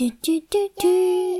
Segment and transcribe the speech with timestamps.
[0.00, 0.88] 嘟嘟嘟嘟，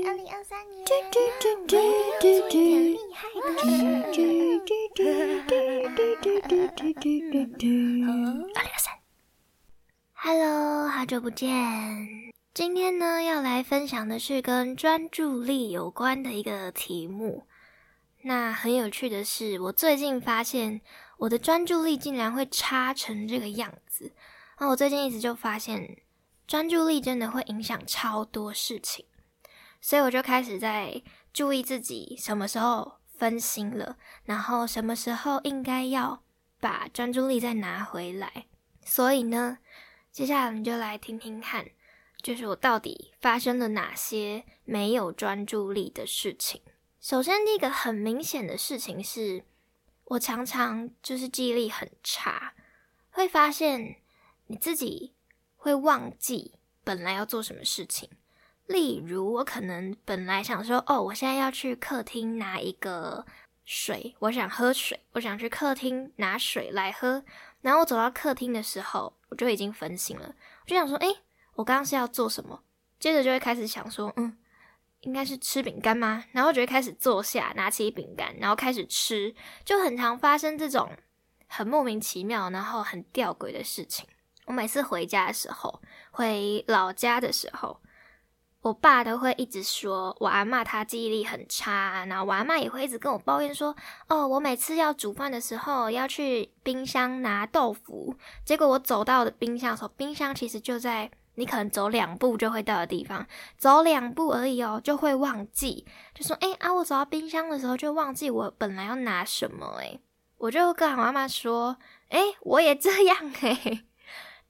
[0.05, 1.77] 二零二三年，嘟嘟嘟嘟
[2.21, 3.65] 嘟嘟，厉害的事。
[4.13, 4.21] 嘟
[4.59, 5.01] 嘟嘟
[5.47, 5.55] 嘟
[5.89, 7.01] 嘟嘟嘟嘟
[7.31, 7.65] 嘟嘟。
[8.53, 8.93] 二零二三
[10.13, 11.49] ，Hello，好久不见。
[12.53, 17.47] 今天呢，要来分享的是跟专注力有关的一个题目。
[18.21, 20.81] 那很有趣的是，我最近发现
[21.17, 24.11] 我的专注力竟然会差成这个样子。
[24.59, 25.97] 那我最近一直就发现。
[26.51, 29.05] 专注力真的会影响超多事情，
[29.79, 36.21] 所以我就开始在注意自己什么时候分心了，然后什么时候应该要
[36.59, 38.47] 把专注力再拿回来。
[38.83, 39.59] 所以呢，
[40.11, 41.65] 接下来我们就来听听看，
[42.21, 46.61] 就是我到底发生了哪些没有专注力的事情。
[46.99, 49.45] 首先，第一个很明显的事情是，
[50.03, 52.53] 我常常就是记忆力很差，
[53.09, 54.01] 会发现
[54.47, 55.13] 你自己。
[55.61, 58.09] 会忘记本来要做什么事情，
[58.65, 63.23] 例如我可能本来想说，哦，我现在要去客厅拿一个
[63.63, 67.23] 水，我想喝水，我想去客厅拿水来喝。
[67.61, 71.17] 然后我走到客厅的时候，我就已经分心了，我就想说，诶，
[71.53, 72.63] 我刚刚是要做什么？
[72.99, 74.35] 接着就会开始想说，嗯，
[75.01, 76.25] 应该是吃饼干吗？
[76.31, 80.91] 然后就会开始坐下，拿起饼干，然后开始吃，就很常发生这种
[81.45, 84.07] 很莫名其妙，然后很吊诡的事情。
[84.45, 87.79] 我每次回家的时候，回老家的时候，
[88.61, 93.75] 我爸都会一直说我阿妈她记忆力很差，然后我阿妈也会一直跟我抱怨说，
[94.07, 103.25] 哦，我每次要煮饭的时候要去冰箱拿豆腐，结果我走到的冰箱的时候，冰箱其实就在你可能走两步就会到的地方，
[103.57, 110.01] 走两步而已哦，就会忘记，就说，哎啊，我走到冰箱的时候就忘记我本来要拿什么，诶。
[110.37, 111.77] 我就跟我阿妈说，
[112.09, 113.85] 哎，我也这样，诶。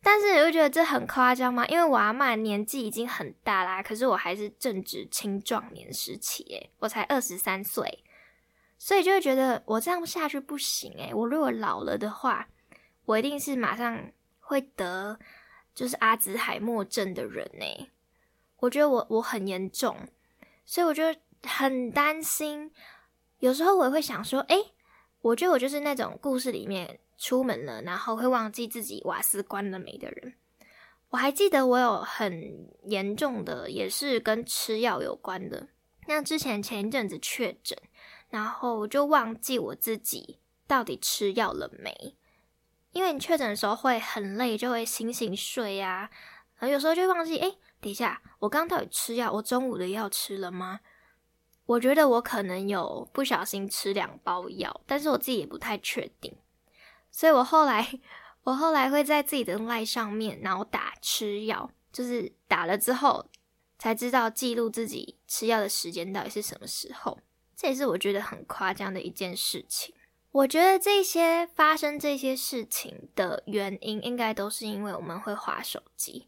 [0.03, 1.63] 但是你会觉得这很夸张吗？
[1.67, 8.03] 因为我阿妈年纪已经很大啦，可是我还是正值青壮年时期，诶，我才二十三岁，
[8.79, 12.47] 所以就会觉得我这样下去不行，诶，我如果老了的话，
[13.05, 15.19] 我一定是马上会得
[15.75, 17.87] 就是阿兹海默症的人呢。
[18.57, 19.95] 我觉得我我很严重，
[20.65, 21.03] 所以我就
[21.43, 22.71] 很担心。
[23.37, 24.71] 有时候我会想说，诶，
[25.21, 26.99] 我觉得我就是那种故事里面。
[27.21, 30.33] 出门了，然后会忘记自己瓦斯关了没的人。
[31.11, 35.67] 我还记得我有很严重的，也是跟吃药有关的。
[36.07, 37.77] 那之前前一阵子确诊，
[38.29, 42.15] 然后我就忘记我自己到底吃药了没。
[42.91, 46.09] 因为你确诊的时候会很累，就会醒醒睡呀，
[46.57, 50.79] 然后有时候就忘记，哎，等一下，我刚到底吃药，我中午的药吃了吗？
[51.67, 56.35] 我觉得我可能有不小心吃两包药，但是我自己也不太确定。
[57.11, 57.99] 所以我后来，
[58.43, 63.27] 我后来会在自己的赖上面，然后打吃药，就是打了之后
[63.77, 67.19] 才知道记录自己吃药的时间到底是什么时候。
[67.55, 69.93] 这也是我觉得很夸张的一件事情。
[70.31, 76.27] 我觉得这些发生这些事情的原因，应该都是因为我们会划手机，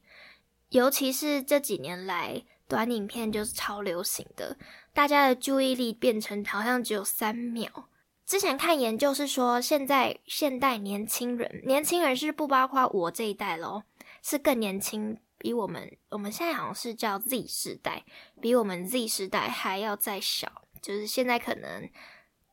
[0.69, 4.57] 尤其是这几年来短影片就是超流行的，
[4.93, 7.87] 大家的注意力变成好像只有三秒。
[8.25, 13.83] 之前看研究是说，现在现代年轻人，年轻人是不包括我这一代咯，
[14.21, 18.05] 是更年轻，比我们我们现在好像是叫 Z 世代，
[18.39, 21.89] 比我们 Z 世代还要再小，就是现在可能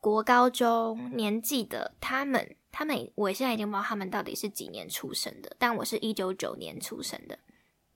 [0.01, 7.39] 国高中年纪的他们，他们我现在已经不知道他们到底是几年出生的，但我是一九九年出生的，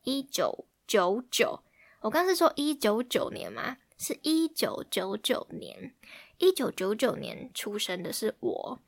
[0.04, 1.62] 一九九九，
[2.00, 3.78] 我刚是说一九九年吗？
[3.98, 5.94] 是一九九九年。
[6.38, 8.80] 一九九九年出生的是我，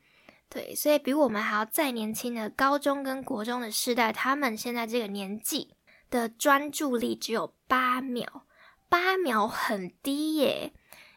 [0.48, 5.74] 对，所以比我们还要再年轻的高中跟国中的世代，他们现在这个年纪
[6.10, 8.44] 的专注力只有八秒，
[8.88, 10.72] 八秒很低耶。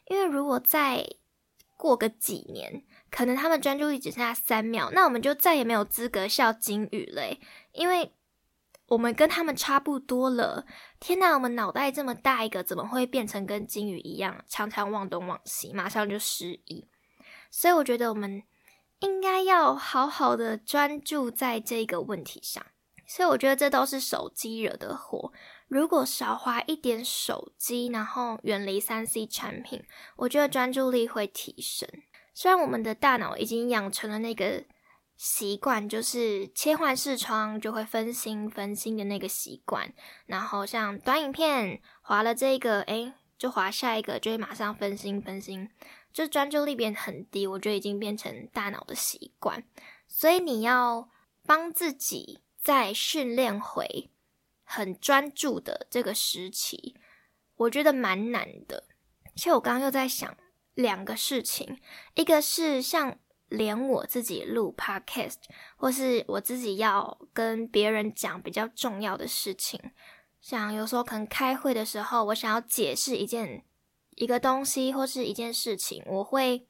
[0.08, 1.06] 因为如果再
[1.78, 7.38] 过个几年，可能他们专注力只剩下三秒，那我们就再也没有资格笑金鱼了，
[7.74, 8.12] 因为。
[8.92, 10.66] 我们跟他们差不多了。
[11.00, 16.90] 天哪，我们脑袋这么大一个，怎么会变成跟金鱼一样，常常忘东忘西，马上就失忆？
[17.50, 18.44] 所以我觉得我们
[19.00, 22.66] 应该要好好的专注在这个问题上。
[23.08, 25.32] 所以我觉得这都是手机惹的祸。
[25.70, 29.82] 如果少花一点手机，然后远离三 C 产品，
[30.18, 31.88] 我觉得专注力会提升。
[32.34, 34.66] 虽然我们的大脑已经养成了那个。
[35.24, 39.94] 习惯就是切换视窗就会分心分心的那个习惯，
[40.26, 45.70] 然后像短影片划了这个，诶，就划下一个，就会马上分心分心，
[46.12, 47.46] 就专注力变很低。
[47.46, 49.64] 我觉得已经变成大脑的习惯，
[50.08, 51.08] 所以你要
[51.46, 54.10] 帮自己再训练回
[54.64, 56.96] 很专注的这个时期。
[57.58, 58.86] 我觉得蛮难的。
[59.36, 60.36] 其实我刚刚又在想
[60.74, 61.80] 两个事情，
[62.16, 63.20] 一个是像
[63.52, 65.36] 连我自己录 podcast，
[65.76, 69.78] 或是我自己要跟别人讲比较重要的事情，
[70.40, 73.66] 像有时候可能开会的时候，我想要解释一件
[74.16, 76.66] 一个东西或是一件事情，我会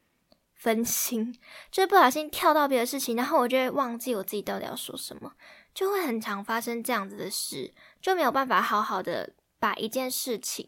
[0.56, 1.32] 分心，
[1.70, 5.34] 就是不小心跳到别的事情，然后我就会忘记我自己到底要说什么，
[5.76, 10.68] 就会很常发生这样子的事，就没有办法好好的把一件事情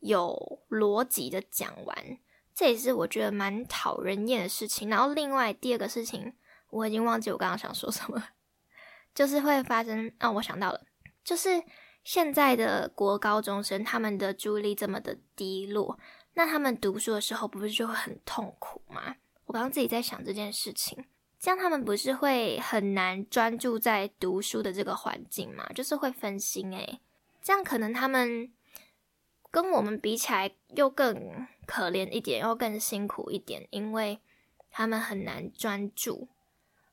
[0.00, 2.18] 有逻辑的讲完，
[2.54, 4.88] 这也是我觉得蛮讨人厌的事情。
[4.88, 6.32] 然后另外第二个事情，
[6.70, 8.22] 我已经忘记我刚刚想说什么，
[9.14, 10.80] 就是会发生啊，我想到了，
[11.24, 11.62] 就是
[12.04, 15.98] 现在的国高中生他们的注意力这么的低落，
[16.34, 19.16] 那他们读书的时候不是就会很痛苦吗？
[19.46, 21.04] 我刚刚自己在想这件事情，
[21.40, 25.66] 这样他们不是会很难专注在读书的这个环境吗？
[25.74, 27.00] 就是会分心诶，
[27.42, 28.52] 这样可能他们。
[29.50, 34.20] 跟我们比起来，又更可怜一点，又更辛苦一点，因为
[34.70, 36.28] 他们很难专注。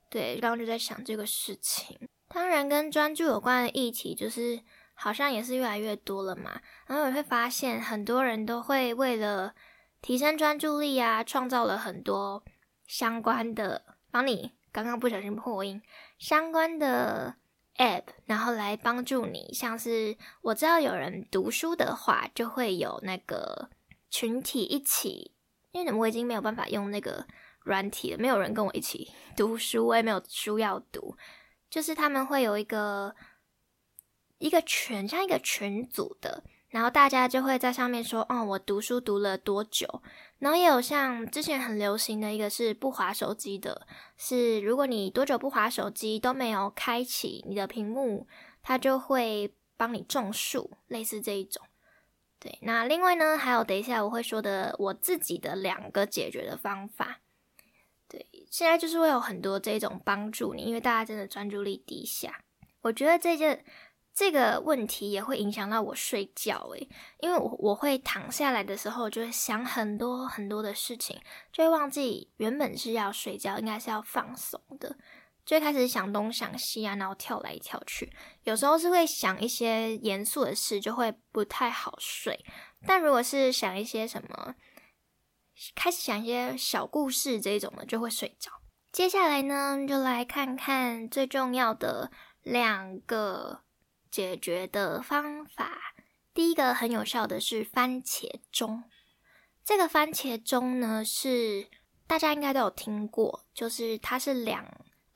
[0.09, 2.09] 对，刚刚就在想这个事情。
[2.27, 4.61] 当然，跟专注有关的议题，就是
[4.93, 6.61] 好像也是越来越多了嘛。
[6.87, 9.53] 然后你会发现，很多人都会为了
[10.01, 12.43] 提升专注力啊，创造了很多
[12.87, 15.81] 相关的，帮你刚刚不小心破音，
[16.17, 17.35] 相关的。
[17.77, 23.69] app，然后来帮助你，像是我知道有人读书的话，就会有那个
[24.11, 25.31] 群体一起，
[25.71, 27.25] 因为我已经没有办法用那个
[27.61, 31.15] 软体了，没有人跟我一起 读书，我也没有书要读，
[31.69, 33.15] 就是他们会有一个
[34.37, 36.43] 一个群，像一个群组的。
[36.69, 40.01] 然后大家就会在上面说，哦，我读书读了多久？
[40.39, 43.85] 然后也有像之前很流行的一个是不划手机的，
[44.15, 48.25] 是如果你多久不划手机都没有开启你的屏幕，
[48.63, 51.61] 它就会帮你种树，类似这一种。
[52.41, 57.21] 对，那另外呢，还有等一下我会说的我自己的两个解决的方法。
[58.09, 62.43] 对，现在就是会有很多这种帮助你，因为大家真的专注力低下，
[62.81, 63.63] 我觉得这件。
[64.13, 66.89] 这个问题也会影响到我睡觉诶，
[67.21, 71.17] 因为我我会躺下来的时候就会想很多很多的事情，
[71.49, 74.97] 就会忘记原本是要睡觉，应该是要放松的，
[75.51, 78.09] 就会开始想东想西啊，然后跳来跳去，
[78.45, 82.45] 有时候是会想一些严肃的事，就会不太好睡。
[82.87, 84.55] 但如果是想一些什么，
[85.75, 88.49] 开始想一些小故事这种的，就会睡着。
[88.93, 92.09] 接下来呢，就来看看最重要的
[92.43, 93.63] 两个。
[94.09, 95.71] 解决的方法，
[96.33, 98.83] 第一个很有效的是番茄钟。
[99.63, 101.69] 这个番茄钟呢，是
[102.07, 104.65] 大家应该都有听过，就是它是两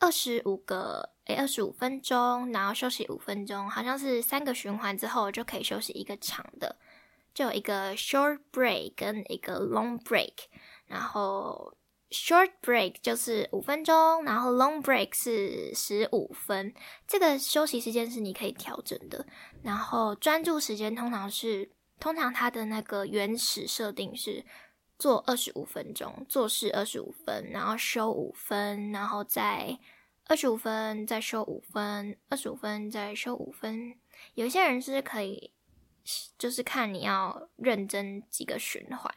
[0.05, 6.75] 二十五个诶，二十五分钟，然后休息五分钟，好像是三个循环之后就可以休息一个长的，
[7.33, 10.33] 就有一个 short break 跟一个 long break，
[10.85, 11.73] 然后。
[12.11, 16.73] Short break 就是五分钟，然后 long break 是十五分。
[17.07, 19.25] 这个休息时间是你可以调整的。
[19.63, 21.69] 然后专注时间通常是，
[21.99, 24.45] 通常它的那个原始设定是
[24.97, 29.77] 做二十五分钟，做事二十五分，然后休五分，然后再
[30.27, 33.95] 二十五分，再休五分，二十五分再休五分。
[34.33, 35.51] 有些人是可以，
[36.37, 39.13] 就是看你要认真几个循环。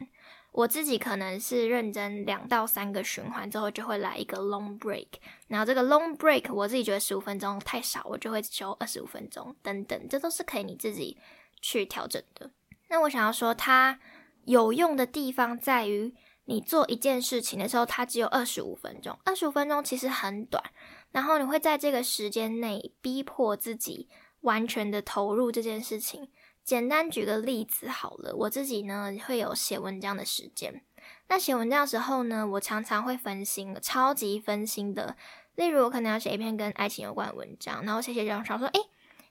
[0.53, 5.07] 我自己可能是认真两到三个循环之后，就会来一个 long break。
[5.47, 11.17] 然后这个 long break，我自己觉得十五分钟太少，我就会休二十五分钟等等，这都是可以你自己
[11.61, 12.51] 去调整的。
[12.89, 14.01] 那我想要说，它
[14.45, 16.15] 有用的地方在于，
[16.47, 20.63] 你做一件事情的时候，它只有二十五分钟，二十五分钟其实很短。
[21.13, 24.09] 然后你会在这个时间内逼迫自己
[24.41, 26.31] 完全的投入这件事情。
[26.63, 30.85] 简单举个例子好了，我自己呢会有写文章的时间。
[31.29, 35.17] 那写文章的时候呢，我常常会分心，超级分心的。
[35.55, 38.81] 例如，我可能要写一篇跟爱情有关的文章，然后写写这样想说，哎，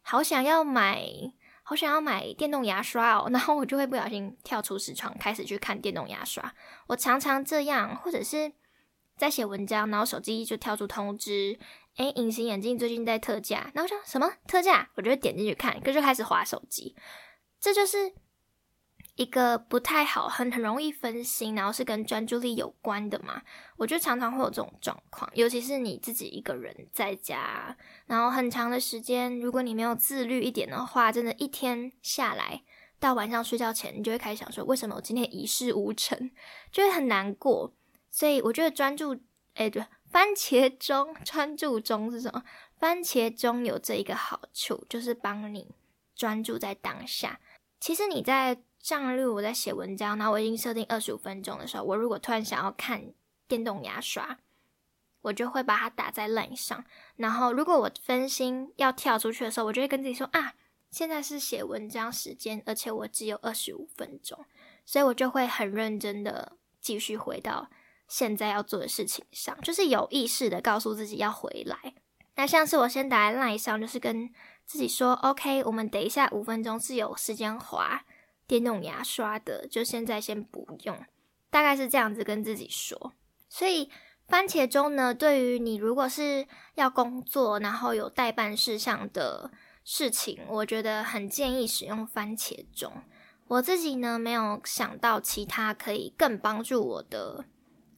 [0.01, 1.05] 好想要买，
[1.63, 6.53] 好想要买电动牙刷哦， 然后我就会不小心跳出视窗，开始去看电动牙刷。
[6.87, 8.51] 我常常这样，或者是
[9.17, 11.57] 在写文章，然后手机就跳出通知，
[11.95, 16.95] 哎，隐形眼镜最近在特价，然后说什么特价，我就点进去看，可就开始划手机。
[17.59, 18.13] 这就是
[19.15, 23.41] 一个不太好，很很容易分心，然后是跟专注力有关的嘛。
[23.77, 32.61] 我就常常会有这种状况，尤其是你自己一个人在家，然后很长的时间，如果你没有自律一点的话，真的，一天下来
[32.99, 36.29] 到晚上睡觉前，你就会开始想说，为什么我今天一事无成，
[36.71, 37.73] 就会很难过。
[38.17, 39.15] 所以我觉得专注，
[39.53, 42.43] 哎，对，番茄钟专注钟是什么？
[42.79, 45.67] 番茄钟有这一个好处，就是帮你
[46.15, 47.39] 专注在当下。
[47.79, 53.13] 其实你在上例如我在写文章，然后我已经设定二十五分钟的时候，我如果突然想要看
[53.47, 54.39] 电动牙刷，
[55.21, 56.83] 我就会把它打在冷上。
[57.17, 60.55] 然后如果我分心要跳出去的时候，我就会跟自己说啊，
[60.89, 64.43] 现在是写文章时间，而且我只有二十五分钟，
[64.87, 67.69] 所以我就会很认真的继续回到
[68.07, 71.93] 现在要做的事情上，就是有意识的告诉自己要回来。
[72.35, 74.29] 那像是我先打在 line 上，就是跟
[74.65, 78.03] 自己说，OK，我们等一下五分钟是有时间滑。
[78.45, 80.97] 电动牙刷的，就现在先不用，
[81.49, 83.11] 大概是这样子跟自己说。
[83.49, 83.89] 所以
[84.25, 89.51] 番茄钟呢，对于你如果是要工作，然后有代办事项的
[89.83, 92.93] 事情，我觉得很建议使用番茄钟。
[93.49, 97.43] 我自己呢，没有想到其他可以更帮助我的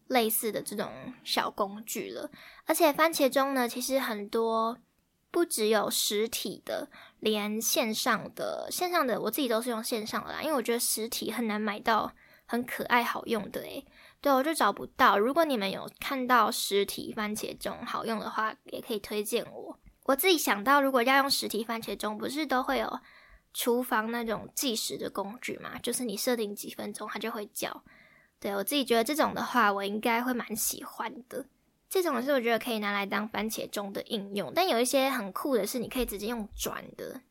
[0.10, 0.92] 类似的这种
[1.24, 2.30] 小工具了。
[2.66, 4.78] 而且番茄钟呢，其实很多。
[5.32, 6.90] 不只有实体的，
[7.20, 12.12] 连线上的，线上的我自己都是用线上的啦，因为我觉得实体很难买到
[12.48, 13.86] 很可爱好用的诶，
[14.22, 15.20] 对我就找不到。
[15.20, 19.80] 如果你们有看到实体番茄钟好用的话，也可以推荐我。
[20.06, 23.00] 我自己想到，如果要用实体番茄钟，不是都会有
[23.54, 25.78] 厨房那种计时的工具嘛？
[25.78, 27.84] 就是你设定几分钟，它就会叫。
[28.40, 31.46] 对我自己觉得这种的话，我应该会蛮喜欢的。
[31.90, 37.22] 这种是我觉得可以拿来当番茄钟的应用，但有一些很酷的是，你可以直接用转的，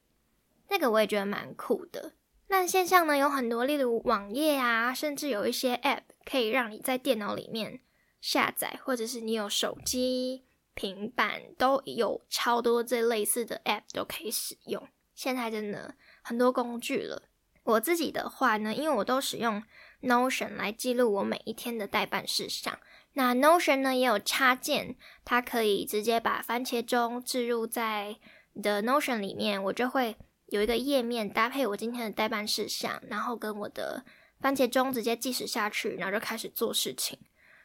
[0.68, 2.12] 那个我也觉得蛮酷的。
[2.48, 7.80] 那线上呢有很多，例如网页啊，甚至有一些 App 可以让你在电脑里面
[8.20, 14.88] 下载，或者是你有手机、平板都有超多这类似的 App 都可以使用。
[15.14, 17.22] 现在真的很多工具了。
[17.64, 19.62] 我自己的话呢，因为我都使用
[20.02, 22.78] Notion 来记录我每一天的代办事项。
[23.14, 28.16] 那 Notion 呢也有插件，它可以直接把番茄钟置入在
[28.52, 34.04] 你的 Notion 里面，我就会有一个页面搭配我今天的代办事项，然后跟我的
[34.40, 37.18] 番茄钟直接计时下去，然后就开始做事情。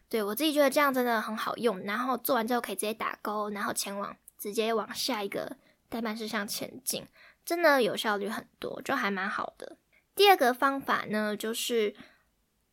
[0.09, 7.05] 对我自己觉得这样真的很好用，然后做完之后可以直接打勾，然后前往直接往下一个代办事项前进，
[7.45, 9.77] 真的有效率很多，就还蛮好的。
[10.15, 11.95] 第二个方法呢，就是。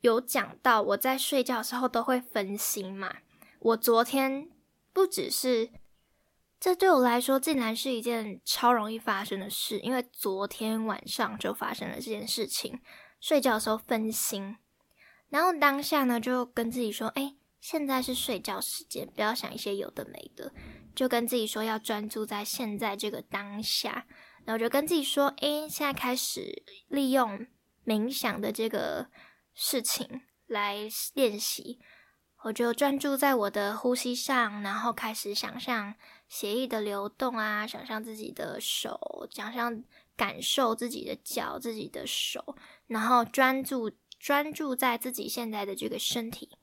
[0.00, 3.16] 有讲到我在睡觉的时候都会分心嘛？
[3.58, 4.48] 我昨天
[4.92, 5.70] 不只是，
[6.58, 12.80] 这对我来说竟然是一件超容易发生的事，因为昨天晚上就发生了这件事情。
[13.20, 14.56] 睡觉的时候分心，
[15.28, 20.50] 然后当下呢就跟自己说：“哎，现在是睡觉时间，不要想一些有的没的，
[20.94, 24.06] 就跟自己说要专注在现在这个当下。”
[24.46, 27.46] 然后就跟自己说：“哎，现在开始利用
[27.84, 29.08] 冥想的这个。”
[29.62, 31.78] 事情来练习，
[32.44, 35.94] 我就专注在我的呼吸上，然后开始想象
[36.30, 39.84] 血液的流动啊，想象自己的手，想象
[40.16, 46.56] 感受自己的脚、自己的手，然后专注专注在自己现在的这个身体，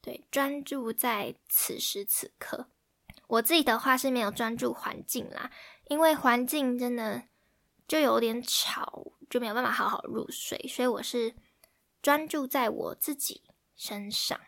[0.00, 2.68] 对，专注在此时此刻。
[3.26, 5.50] 我自己的话是没有专注环境啦，
[5.88, 7.24] 因为环境真的
[7.86, 11.34] 就有点吵，就没有办法好好入睡，所以我是。
[12.02, 13.42] 专注在我自己
[13.76, 14.38] 身上，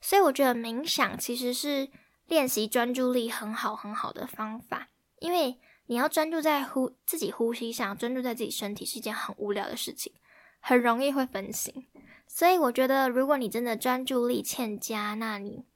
[0.00, 1.90] 所以我觉得冥想其实是
[2.26, 4.88] 练习专注力很好很好的方法。
[5.18, 10.12] 因为你要专注在呼自己呼吸上，专注在自己身体是一件很无聊的事情，
[10.60, 11.86] 很容易会分心。
[12.26, 15.66] 所以我觉得，如果你真的专注力欠佳，那你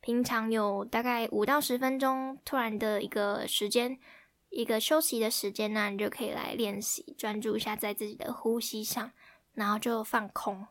[0.00, 3.98] 平常有大概五到十分钟突然的一个时间，
[4.50, 9.12] 一个休息的时间，那你就可以来练习专注一下在自己的呼吸上。
[9.58, 10.66] 然后就放空，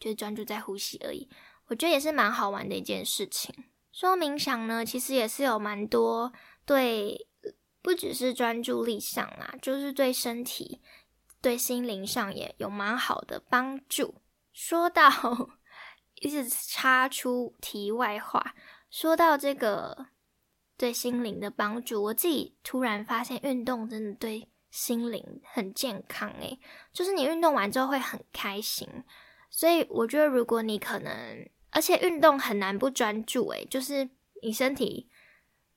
[0.00, 1.28] 就是专注在呼吸而已。
[1.66, 3.54] 我觉得也是蛮好玩的一件事情。
[3.92, 6.32] 说冥想呢，其实也是有蛮多
[6.64, 7.28] 对，
[7.82, 10.80] 不只是专注力上啦，就是对身体、
[11.40, 14.16] 对心灵上也有蛮好的帮助。
[14.52, 15.10] 说到
[16.16, 18.54] 一直插出题外话，
[18.90, 20.06] 说到这个
[20.76, 24.49] 对心灵的帮助，我自己突然发现运动真的对。
[24.70, 26.58] 心灵很健康诶，
[26.92, 28.88] 就是你运动完之后会很开心，
[29.50, 34.08] 所以我觉得如果你可能，而且运动很难不专注诶，就是
[34.42, 35.08] 你身体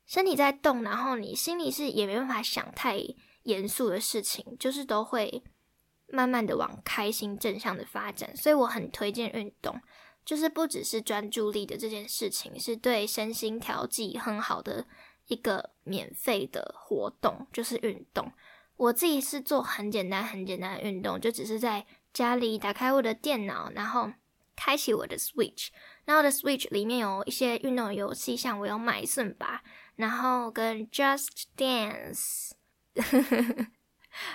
[0.06, 2.98] 身体在动，然后你心里是也没办法想太
[3.44, 5.44] 严肃的事情，就是都会
[6.08, 9.82] 慢慢的往开心正向的发展，所以我很推荐运动，
[10.24, 14.86] 就是不只是专注力的这件事情，是对身心调剂很好的
[15.28, 18.32] 一个免费的活动，就是运动。
[18.78, 24.12] 我自己是做很简单、很简单的运动，就只是在家里打开我的电脑，然后
[24.56, 25.70] 开启我的 Switch，
[26.06, 29.64] 然后我的 Switch 里面有一些运动游戏，像我有买顺吧，
[29.96, 32.52] 然后跟 Just Dance，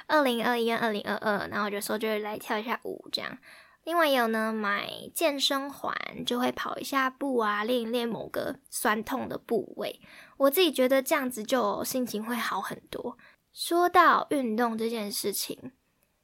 [0.06, 3.38] 二零二一跟二零二二，然后就说就是来跳一下舞这样。
[3.84, 10.00] 另外也有呢，买健身环就会跑一下步啊，练一练某个酸痛的部位。
[10.36, 13.16] 我自己觉得这样子就心情会好很多。
[13.58, 15.72] 说到运动这件事情，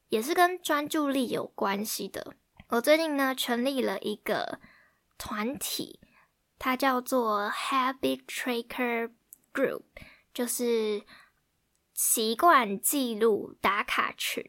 [0.08, 2.36] 也是跟专注力有关系的。
[2.68, 4.60] 我最近呢成立了一个
[5.18, 5.98] 团体，
[6.60, 9.10] 它叫做 Habit Tracker
[9.52, 9.82] Group，
[10.32, 11.02] 就是
[11.92, 14.44] 习惯记录打卡群。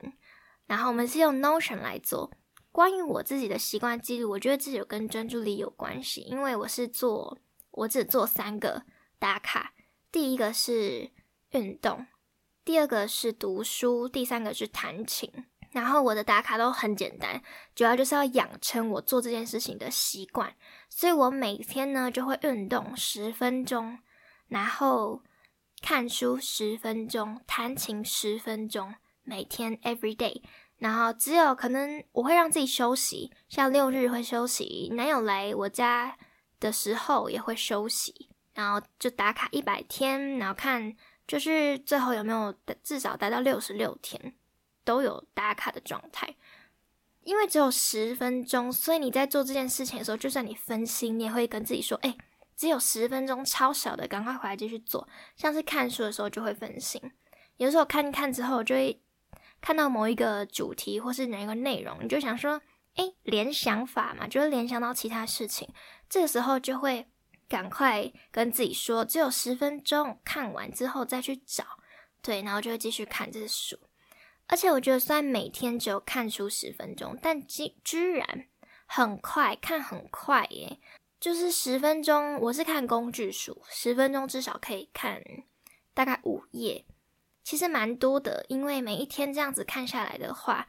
[0.68, 2.32] 然后我们是用 Notion 来做。
[2.72, 7.40] 关于我自己的习惯记录，我觉得自己有跟专注力有关系，因为我是做，
[7.72, 8.84] 我只做三个
[9.18, 9.74] 打卡，
[10.12, 11.10] 第一个是
[11.50, 12.06] 运动，
[12.66, 15.32] 第二个是读书，第三个是弹琴。
[15.72, 17.42] 然后我的打卡都很简单，
[17.76, 20.56] 主要就是要养成我做这件事情的习惯，
[20.90, 24.00] 所以我每天呢就会运动十分钟，
[24.48, 25.22] 然后
[25.82, 30.42] 看书十分钟，弹琴十分钟，每天 every day。
[30.78, 36.18] 然后只有可能我会让自己休息，像六日会休息，男友来我家
[36.60, 40.96] 的时候也会休息，然后就打卡一百天，然后看
[41.28, 42.54] 就是最后有没有
[42.84, 44.36] 至少达到六十六天
[44.84, 46.36] 都有打卡的状态。
[47.22, 52.16] 因为只有十分钟，所以你在做这件事情的时候，就算你分心，你也会跟自己说：“哎，
[52.56, 57.02] 只有十分钟，超小的，赶快回来继续做。”像是看书的时候就会分心，
[57.58, 59.02] 有时候看一看之后就会。
[59.62, 62.62] 看到某一个主题或是哪一个内容，你就想说，
[62.96, 65.68] 哎，联想法嘛，就会联想到其他事情。
[66.08, 67.08] 这个时候就会
[67.48, 71.66] 赶快跟自己说，只有十分钟，看完之后再去找，
[72.22, 73.78] 对，然后就会继续看这书。
[74.48, 78.48] 而且我觉得，虽然每天只有看书十分钟，但居居然
[78.86, 80.80] 很快看很快耶！
[81.20, 85.20] 就是十分钟，我是看工具书，十分钟至少可以看
[85.94, 86.86] 大概五页。
[87.44, 90.68] 其实蛮多的，因为每一天这样子看下来的话，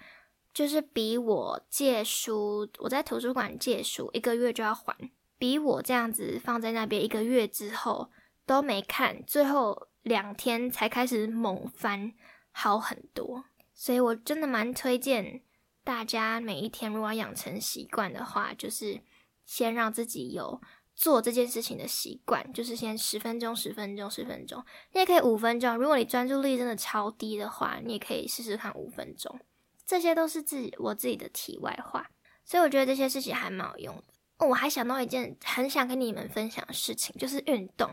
[0.54, 4.94] 就是比我借书，我在图书馆借书一个月就要还，
[5.38, 8.10] 比我这样子放在那边一个月之后
[8.44, 12.12] 都没看，最后两天才开始猛翻
[12.50, 13.44] 好很多。
[13.74, 15.42] 所以我真的蛮推荐
[15.84, 19.00] 大家每一天如果养成习惯的话，就是
[19.44, 20.60] 先让自己有。
[20.98, 24.64] 做这件事情的习惯就是先十分钟、十分钟、十分钟。
[24.94, 25.76] 你也可以五分钟。
[25.76, 29.38] 如果你专注力真的超低的话，你也可以试试看五分钟。
[29.84, 32.08] 这些都是自己我自己的题外话，
[32.46, 34.04] 所以我觉得这些事情还蛮有用的。
[34.38, 37.90] 我还想到一件很想跟你们分享的事情，就是运动。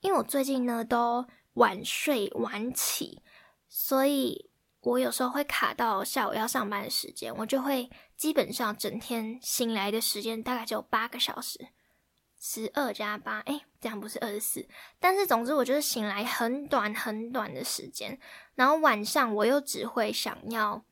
[0.00, 3.22] 因为我最近呢都晚睡晚起，
[3.68, 4.50] 所以
[4.80, 11.68] 我有时候会卡到下午要上班的时间，我就会基本上整天醒来的时间大概只有八个小时。
[12.38, 14.68] 十二加八，哎，这样不是二十四。
[15.00, 18.18] 但是总之，我就是醒来很短很短的时间，
[18.54, 20.84] 然后晚上我又只会想要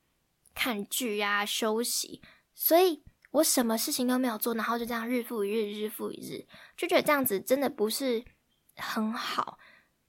[0.55, 2.23] 看剧啊、休息，
[2.55, 8.25] 所以我什么事情都没有做，然后就这样日复一日、日复一日，就觉得这样子真的不是
[8.77, 9.59] 很好。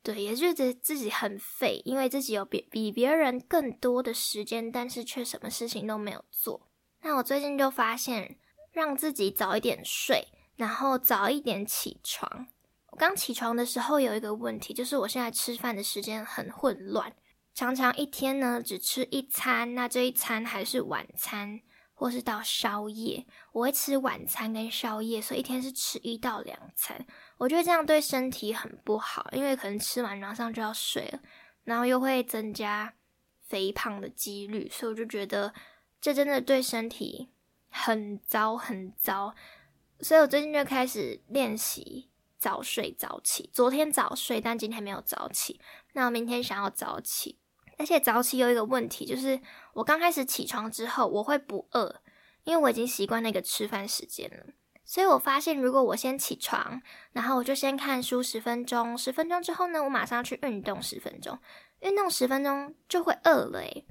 [0.04, 6.70] 对，也觉得自己很废，因为自己有比比别人更多的时间，但是却什么事情都没有做。
[7.02, 8.38] 那我最近就发现，
[8.72, 10.28] 让自己早一点睡。
[10.56, 12.46] 然后早一点起床。
[12.92, 17.12] 我刚起床的时候有一个问题，就是我现在吃饭的时间很混乱，
[17.56, 21.60] 常常一天呢只吃一餐，那这一餐还是晚餐，
[22.04, 23.26] 或是到宵夜。
[23.54, 27.08] 我会吃晚餐跟宵夜，所以一天是吃一到两餐。
[27.38, 31.20] 我觉得这样对身体很不好，因为可能吃完马上就要睡了，
[31.64, 32.94] 然后又会增加
[33.40, 35.54] 肥胖的几率，所以我就觉得
[36.02, 37.30] 这真的对身体
[37.70, 39.34] 很糟很糟。
[40.02, 43.50] 所以我最近就开始练习早睡早起。
[43.54, 45.62] 昨天早睡，但今天没有早起。
[45.94, 47.40] 那我明天想要早起，
[47.84, 49.42] 而且早起有一个问题，就是
[49.74, 52.02] 我刚开始起床之后，我会不饿，
[52.46, 54.54] 因为我已经习惯那个吃饭时间了。
[54.86, 61.38] 所以我发现，如果我先起床，然后我就先看书十分钟，十分钟之后呢，我马上去运动十分钟，
[61.82, 63.86] 运动十分钟就会饿了诶，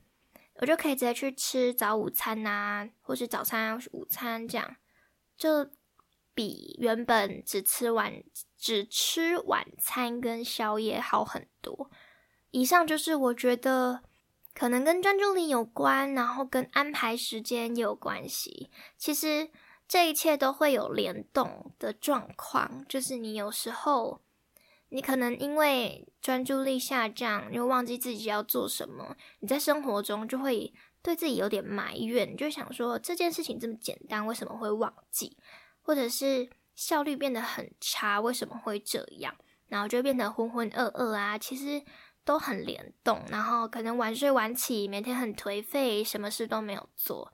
[0.55, 4.77] 我就可以直接去吃早午餐呐，或是早餐、午餐这样，
[5.37, 5.71] 就。
[6.35, 8.11] 比原本只吃晚
[8.57, 11.91] 只吃晚餐跟宵夜好很多。
[12.53, 14.03] 以上就是我觉得
[14.55, 18.71] 可能跟专注力有关，然后跟安排时间有关系。
[18.97, 19.51] 其实
[19.89, 24.21] 这一切都会有联动的状况，就是你有时候
[24.91, 35.37] 你可能因为专注力下降，又忘记自己要做什么，你在生活中就会对自己有点埋怨，就想说这件事情这么简单，为什么会忘记？
[35.81, 39.35] 或者是效率变得很差，为什么会这样？
[39.69, 41.39] 然后就变得浑浑噩噩啊！
[41.39, 41.83] 其实
[42.25, 47.33] 都很联动，然后可能晚睡晚起，每天很颓废，什么事都没有做，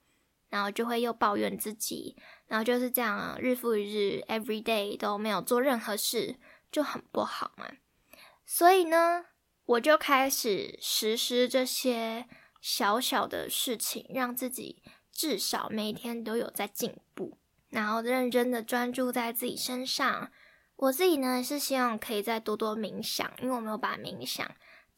[0.49, 6.37] 然后就会又抱怨自己，然后就是这样日复一日，every day 都没有做任何事，
[6.73, 7.67] 就很不好嘛。
[8.47, 9.27] 所以呢，
[9.67, 12.27] 我就开始实施这些
[12.61, 17.37] 小小的事情，让自己至少每天都有在进步，
[17.69, 20.31] 然后认真的专注在自己身上。
[20.77, 24.49] 我自己呢是希望可以再多多冥想，因为我没有把冥想。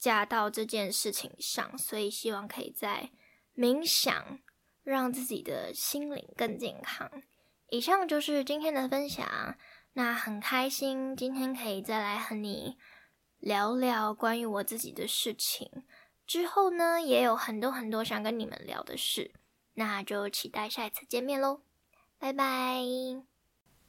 [0.01, 3.11] 加到这件事情上，所以希望可以在
[3.55, 4.41] 冥想，
[4.83, 7.09] 让自己的心灵更健康。
[7.69, 9.57] 以上就是今天的分享，
[9.93, 12.79] 那很开心今天可以再来和你
[13.39, 15.85] 聊聊关于我自己的事情。
[16.27, 19.33] 之后呢，也有很多很多想跟你们聊的事，
[19.75, 21.61] 那就期待下一次见面喽，
[22.19, 22.81] 拜拜！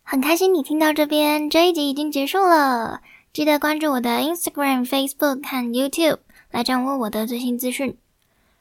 [0.04, 3.02] 很开心你听到这边，这一集已经结束了。
[3.34, 6.18] 记得关注我的 Instagram、Facebook 和 YouTube
[6.52, 7.98] 来掌握我的最新资讯。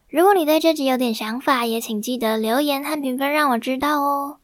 [0.09, 4.39] 如果你对这集有点想法，也请记得留言和评分让我知道哦。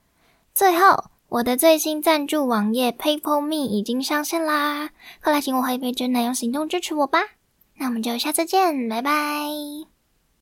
[0.53, 4.91] 最后，我的最新赞助网页 PayPal Me 已经上线啦，
[5.23, 7.21] 快来请我喝一杯真奶，用行动支持我吧。
[7.79, 9.96] 那我们就下次见，拜拜。